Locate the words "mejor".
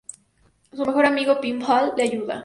0.83-1.05